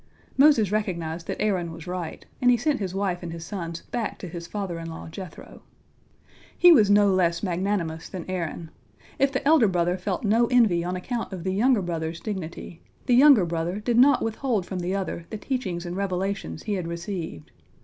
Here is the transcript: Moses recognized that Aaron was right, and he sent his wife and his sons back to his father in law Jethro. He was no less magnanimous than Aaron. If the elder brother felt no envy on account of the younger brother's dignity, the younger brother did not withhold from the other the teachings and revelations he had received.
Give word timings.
Moses 0.35 0.71
recognized 0.71 1.27
that 1.27 1.39
Aaron 1.39 1.71
was 1.71 1.85
right, 1.85 2.25
and 2.41 2.49
he 2.49 2.57
sent 2.57 2.79
his 2.79 2.95
wife 2.95 3.21
and 3.21 3.31
his 3.31 3.45
sons 3.45 3.81
back 3.91 4.17
to 4.17 4.27
his 4.27 4.47
father 4.47 4.79
in 4.79 4.89
law 4.89 5.07
Jethro. 5.07 5.61
He 6.57 6.71
was 6.71 6.89
no 6.89 7.13
less 7.13 7.43
magnanimous 7.43 8.09
than 8.09 8.27
Aaron. 8.27 8.71
If 9.19 9.31
the 9.31 9.47
elder 9.47 9.67
brother 9.67 9.99
felt 9.99 10.23
no 10.23 10.47
envy 10.47 10.83
on 10.83 10.95
account 10.95 11.31
of 11.31 11.43
the 11.43 11.53
younger 11.53 11.83
brother's 11.83 12.19
dignity, 12.19 12.81
the 13.05 13.13
younger 13.13 13.45
brother 13.45 13.79
did 13.79 13.99
not 13.99 14.23
withhold 14.23 14.65
from 14.65 14.79
the 14.79 14.95
other 14.95 15.27
the 15.29 15.37
teachings 15.37 15.85
and 15.85 15.95
revelations 15.95 16.63
he 16.63 16.73
had 16.73 16.87
received. 16.87 17.51